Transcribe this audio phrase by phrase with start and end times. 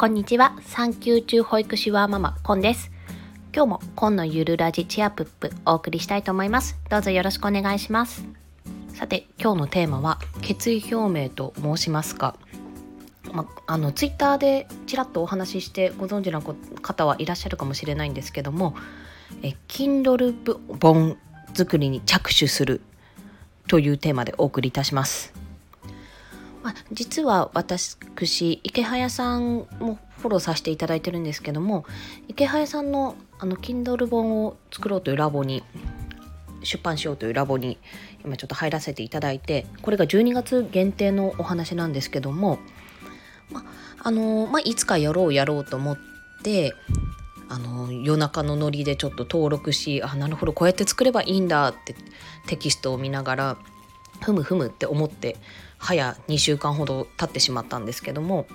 [0.00, 0.56] こんにちは。
[0.62, 2.90] 産休中保育士ワーママコンです。
[3.54, 6.78] 今日もコンのゆるラジチアプップお送りしたいと思います。
[6.88, 8.24] どうぞよろしくお願いします。
[8.94, 12.34] さて今日のテーマは決意表明と申しますか。
[13.34, 18.74] まあのツイッターでちらっとお話ししてご存知の方はいらっしゃるかもしれないんですけども
[19.42, 20.34] え Kindle
[20.80, 21.18] 本
[21.52, 22.80] 作りに着手する
[23.68, 25.39] というテーマでお送りいたします。
[26.62, 27.96] まあ、実は私
[28.62, 31.84] 池早さんもフォローさせていただいてるんですけども
[32.28, 35.62] 池早さんのあの Kindle 本を作ろうというラボに
[36.62, 37.78] 出版しようというラボに
[38.22, 42.58] 今ちょっと入らせていただいてこれが12月限定のお話なんですけども、
[43.50, 43.64] ま
[43.98, 45.98] あのまあ、いつかやろうやろうと思っ
[46.42, 46.74] て
[47.48, 51.96] あの夜中のノリでちょっと登録しあなるほどこうやって作ればいいんだって
[52.46, 53.56] テキストを見ながら
[54.22, 55.36] ふむふむって思って
[55.80, 58.46] 早2週間ほど経ってしまったんですけども、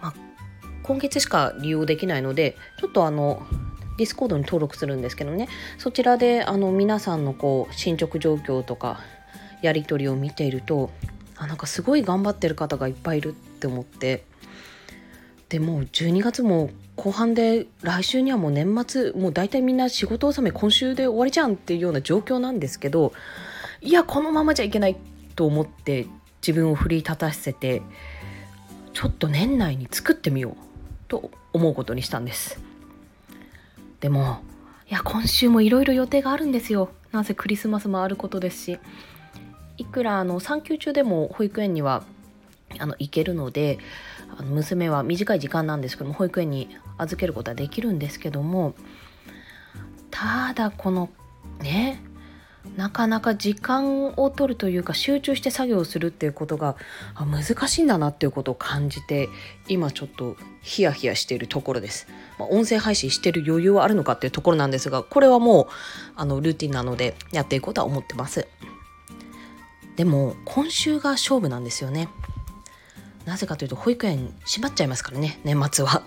[0.00, 0.14] まあ、
[0.82, 3.46] 今月しか利用できないのでちょっとあの
[3.96, 9.00] ディスコードに登録するんですけどねそちらであの皆さんのこう進捗状況とか
[9.62, 10.90] やり取りを見ていると
[11.36, 14.24] あなんかすごい頑張ってる方がいっぱいいるって思って
[15.48, 23.12] でもう12月も後半で来週にはもう年末もう大体みんな仕事納め今週で終わりじゃんっていうような状況なんですけど
[23.80, 24.96] いやこのままじゃいけない
[25.34, 26.06] と思って
[26.46, 27.82] 自分を奮い立たせて
[28.92, 30.54] ちょっと年内に作ってみよう
[31.08, 32.60] と思うことにしたんです。
[34.00, 34.42] でも
[34.88, 36.90] いや今週もいろいろ予定があるんですよ。
[37.12, 38.78] なぜクリスマスもあることですし。
[39.76, 42.04] いくらあの産休中でも保育園には
[42.78, 43.78] あの行けるので
[44.36, 46.68] あの娘は短い時間なんですけども保育園に
[46.98, 48.74] 預けることはできるんですけども
[50.10, 51.10] ただこの
[51.60, 52.00] ね
[52.76, 56.76] なかなか時間を取るというか集中して作業をするっていうことが
[57.14, 59.28] 難しいんだなっていうことを感じて
[59.68, 62.08] 今ちょっとヒヤヒヤしているところです。
[62.38, 65.66] まあ、音声配信してる余裕はあるのかっていうところなんですがこれはもう
[66.16, 68.48] あのルーティンなのでやっていこうとは思ってます。
[69.96, 72.08] でも今週が勝負なんですよね。
[73.24, 76.02] なぜかというと保育園閉まっちゃいますからね年末は。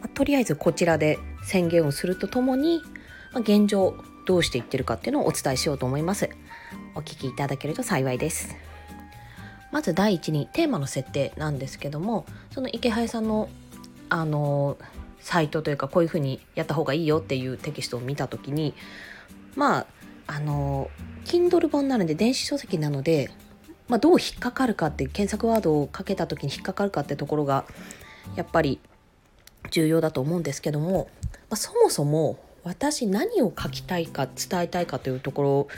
[0.00, 2.80] まあ、とりあえずこちらで宣言をするとともに、
[3.32, 3.94] まあ、現状
[4.26, 6.30] どうしていってるかっていうのをお伝えしようと思います。
[6.94, 8.56] お聞きいただけると幸いです。
[9.74, 13.48] まず第一にテーマの設定なんですけどもその池原さんの
[14.08, 14.78] あの
[15.18, 18.74] サイトというかこういうふうにやった方がいいよっていうテキストを見た時に
[19.56, 19.86] まあ
[20.26, 20.90] あの
[21.24, 23.30] Kindle 本なので電子書籍なので、
[23.88, 27.64] まあ、どう引っかかるかって検索ワードをかけた時に引っかかるかってところが
[28.36, 28.78] やっぱり
[29.70, 31.08] 重要だと思うんですけども、
[31.50, 35.68] まあ、そもそも私何を書きたいか伝えたいかというところ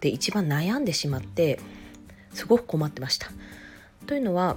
[0.00, 1.60] で一番悩んでしまって
[2.32, 3.28] すごく困ってました。
[4.06, 4.56] というのは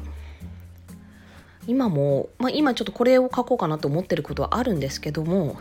[1.68, 5.58] 今も、まあ、今ちょっとこれを書こうかなと思ってることはあるんですけども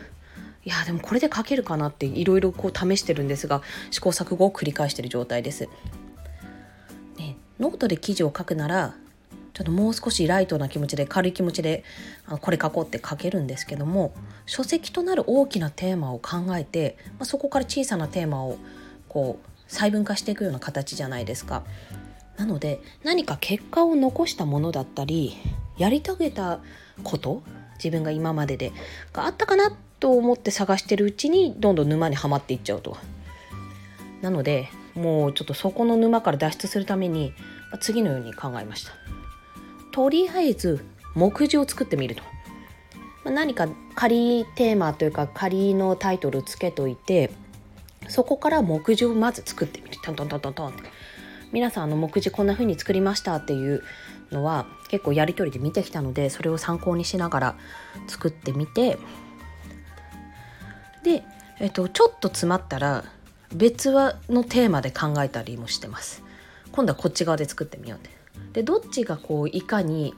[0.65, 5.69] いやでもこれで書けるかなっていろいろこう試してるんですが試行錯誤を繰り返してる状態です。
[7.19, 8.95] ね、ノートで記事を書くなら
[9.55, 11.85] ちょっともう少しライトな気持ちで軽い気持ちで
[12.41, 14.15] これ書こうって書けるんですけども
[14.47, 18.57] 書籍となる大きなテーマを考えて、まあ、そこから小さなテーマを
[19.09, 21.63] こう細分化していくような形じゃないですか。
[22.37, 25.37] なので何か結果を残したものだったり
[25.77, 26.61] やり遂げた
[27.05, 27.43] こと
[27.75, 28.73] 自分が今までで
[29.13, 32.97] があったかなと思って探してるうちにどんどん沼にはまっていっちゃうと。
[34.23, 37.35] なのでもうちょっとそこの沼から脱出するために
[37.81, 38.93] 次のように考えました。
[39.93, 42.23] とりあえず目次を作ってみると。
[43.31, 47.31] 何か仮テーマというか仮のタイトルつけといて
[48.09, 49.99] そこから目次をまず作ってみる。
[50.03, 50.83] トントントントンって。
[51.53, 53.83] 皆さんあの目次こんな風に作りましたっていう
[54.31, 57.57] のは結構やり取りで見てきたのでそれを参考にしながら
[58.09, 58.99] 作ってみて。
[61.05, 61.23] で、
[61.59, 63.05] えっと、ちょっと詰まったら
[63.55, 66.23] 別のテーマで考えたりもしてます。
[66.71, 68.22] 今度はこっち側で作ってみよう
[68.53, 70.15] でどっちがこういかに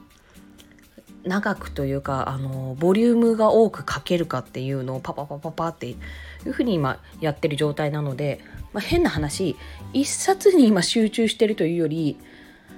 [1.25, 5.97] 長くというかあのボリュームが多く書けるかっていうのをパパパパパってい
[6.45, 8.41] うふうに今やってる状態なので、
[8.73, 9.55] まあ、変な話
[9.93, 12.17] 一冊に今集中してるというより、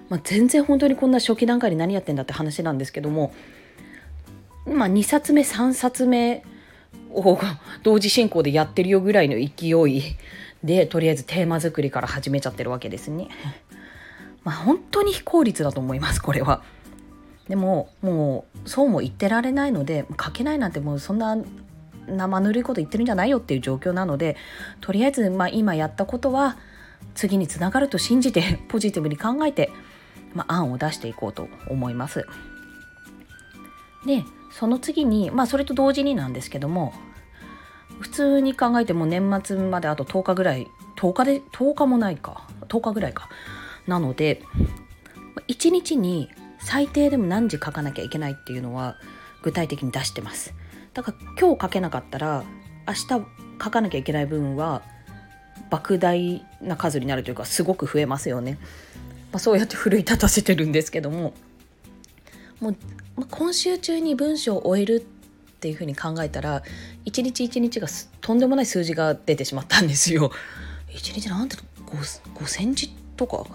[0.10, 3.34] まあ、全然本当にこんな初期段階で何やってんだって話なんですけども、
[4.66, 6.44] まあ、2冊目3冊目
[7.12, 7.38] を
[7.84, 10.16] 同時進行でやってるよぐらいの勢い
[10.64, 13.28] でとりあえずテーマ作りから始めちゃってるわけですね。
[14.48, 16.62] まあ、本当に非効率だと思います これは。
[17.50, 21.38] でももうそうも言ってられないので書けないなんてもうそんな
[22.08, 24.38] 生ぬるいこと言ってるんじゃないよっていう状況なので
[24.80, 26.58] とりあえずまあ今やったことは
[27.14, 29.70] 次につながると信じて ポジティブに考えて、
[30.34, 32.26] まあ、案を出していこうと思います。
[34.06, 36.94] でその次にまあそれと同時になんですけども
[38.00, 43.30] 普通に考えても年末まであと10日ぐらい10日で10日もないか10日ぐらいか
[43.88, 44.42] なので
[45.48, 46.30] 1日に
[46.60, 48.98] 最低でも何時書かなきゃいけないっていうのは
[49.42, 50.54] 具体的に出してます。
[50.94, 52.44] だから今日書けなかったら
[52.88, 53.20] 明日書
[53.72, 54.82] かなきゃいけない分は
[55.70, 58.58] 莫大な数になるというかすごく増えますよね、
[59.32, 61.34] まあ、そうやって奮い立たせてるんですけども。
[62.60, 62.76] もう、
[63.16, 66.64] まあ、今週中に文章を終えるっていうふうに考えたら
[67.06, 67.88] 一日一日が
[68.22, 70.32] とんでもない数字が出てしまったんですよ。
[70.90, 71.56] 一日なんて
[71.86, 73.46] 5, 5センチとか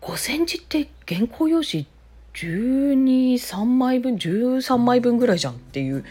[0.00, 1.86] 5センチって原稿用紙
[2.34, 6.04] 123枚分13枚分ぐらいじゃんっていう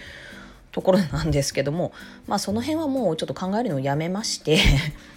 [0.72, 1.92] ところなんですけども
[2.28, 4.60] まあその辺はもうちょっと考えるのをやめまして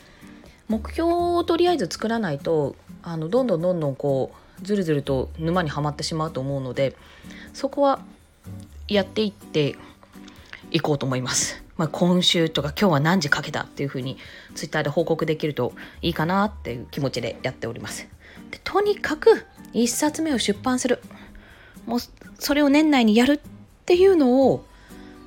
[0.69, 4.33] 目標をとりあえず作らないとあのどんどんどんどんこ
[4.63, 6.97] うずるずると沼にはまってしまうと思うので
[7.53, 8.01] そこは
[8.89, 9.77] やっていって
[10.71, 11.64] いこうと思います。
[11.77, 14.17] まあ、今週とか今日は何時かけたっていうふうに
[14.55, 15.73] ツイッターで報告できると
[16.03, 18.07] いいかなっていう気持ちでやっております。
[18.51, 21.01] でとにかく1冊目を出版する
[21.87, 21.99] もう
[22.39, 23.41] それを年内にやるっ
[23.85, 24.65] ていうのを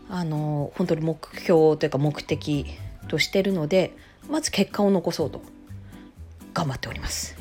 [0.10, 2.66] あの本当に目標というか目的
[3.10, 3.96] としてるので
[4.30, 5.42] まず結果を残そうと
[6.54, 7.36] 頑張っております。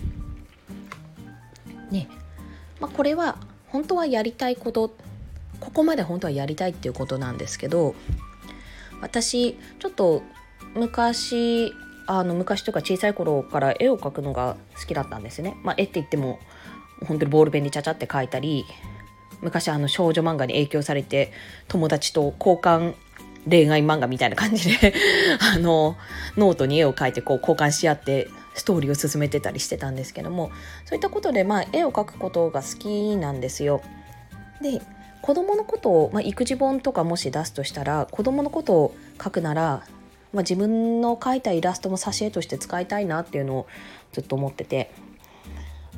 [1.90, 2.08] ね
[2.80, 3.38] まあ、これは
[3.68, 4.94] 本当はやりたいこと
[5.60, 7.94] ここまで本当はやりたいっていうことなんですけど
[9.00, 10.22] 私ちょっと
[10.74, 11.72] 昔
[12.06, 15.56] あの昔とか小さい頃から絵を描くのが好きだったんですね。
[15.62, 16.38] まあ、絵って言っても
[17.06, 18.64] 本当にボールペンにちゃちゃって描いたり
[19.40, 21.32] 昔あの少女漫画に影響されて
[21.68, 22.94] 友達と交換
[23.48, 24.94] 恋愛漫画みたいな感じで
[25.54, 25.96] あの
[26.36, 30.50] ノートに絵を描いてこう交換し合ってストーリーを進めてたりしてたんですけども
[30.86, 33.82] そういったことで、まあ、絵を描くことが好きなんですよ。
[34.62, 34.80] で
[35.26, 39.82] 子供のことを、まあ、育児本とかもし出すとしたら子供のことを描くなら、
[40.32, 43.66] まあ、自分の描いたイラストも挿絵として使いたいなっていうのを
[44.12, 44.92] ずっと思ってて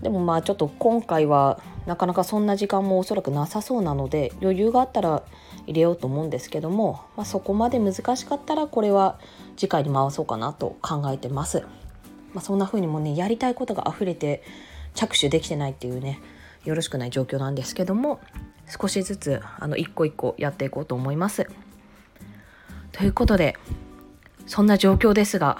[0.00, 5.22] でもまあちょっと今回はなかなかそんな時間もおそらくなさそうなので余裕があったら
[5.66, 9.20] 入れようと思うんですけども、まあ、そこまで難しかったらこれは
[9.58, 11.66] 次回に回そうかなと考えてます。
[12.32, 14.42] まあ、そんな風にもねやりたいことが溢れて
[14.94, 16.18] 着手できてないっていうね
[16.64, 18.20] よろしくない状況なんですけども
[18.68, 21.48] 少しずつあの一個一個やっていこうと思います。
[22.92, 23.56] ということで
[24.46, 25.58] そんな状況ですが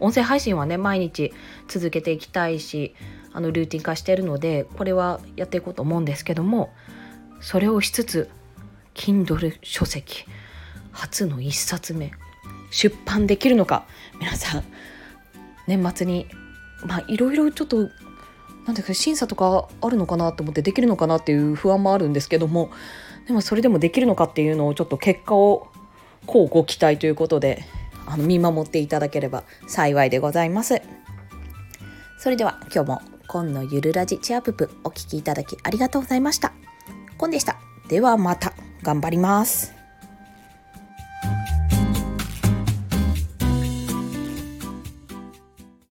[0.00, 1.32] 音声配信はね毎日
[1.68, 2.94] 続けていきたいし
[3.32, 6.72] あのルーティン化してるのでこれはやっていこうと思うんですけども
[7.40, 8.28] それをしつつ
[8.94, 10.24] Kindle 書籍
[10.92, 12.12] 初の1冊目
[12.70, 13.86] 出版できるのか
[14.18, 14.64] 皆さん
[15.66, 16.26] 年末に
[16.84, 17.88] まあいろいろちょっと
[18.66, 22.70] なんで審査とかあるのかなと思ってできるのかなっていう不安もあるんですけども
[23.26, 25.68] でもそれでもできるのかっていうのをちょっと結果を
[26.26, 27.64] こうご期待ということで
[28.06, 30.80] あの見守っていただければ幸いでございます。
[32.18, 36.52] それでは今日もコンのゆるラジチアププお聴きいただきありがとうございました。
[37.18, 37.58] コンでした。
[37.88, 38.52] ではまた
[38.82, 39.75] 頑張ります。